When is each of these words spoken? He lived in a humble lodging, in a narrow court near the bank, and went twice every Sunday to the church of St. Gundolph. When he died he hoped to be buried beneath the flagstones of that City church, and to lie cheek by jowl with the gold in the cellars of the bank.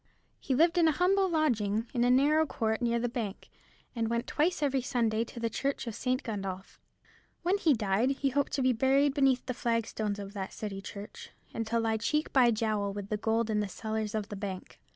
He 0.39 0.55
lived 0.55 0.79
in 0.79 0.87
a 0.87 0.93
humble 0.93 1.29
lodging, 1.29 1.85
in 1.93 2.03
a 2.03 2.09
narrow 2.09 2.47
court 2.47 2.81
near 2.81 2.97
the 2.97 3.07
bank, 3.07 3.51
and 3.95 4.09
went 4.09 4.25
twice 4.25 4.63
every 4.63 4.81
Sunday 4.81 5.23
to 5.25 5.39
the 5.39 5.47
church 5.47 5.85
of 5.85 5.93
St. 5.93 6.23
Gundolph. 6.23 6.79
When 7.43 7.59
he 7.59 7.75
died 7.75 8.09
he 8.09 8.29
hoped 8.29 8.51
to 8.53 8.63
be 8.63 8.73
buried 8.73 9.13
beneath 9.13 9.45
the 9.45 9.53
flagstones 9.53 10.17
of 10.17 10.33
that 10.33 10.53
City 10.53 10.81
church, 10.81 11.29
and 11.53 11.67
to 11.67 11.79
lie 11.79 11.97
cheek 11.97 12.33
by 12.33 12.49
jowl 12.49 12.91
with 12.91 13.09
the 13.09 13.17
gold 13.17 13.51
in 13.51 13.59
the 13.59 13.69
cellars 13.69 14.15
of 14.15 14.29
the 14.29 14.35
bank. 14.35 14.79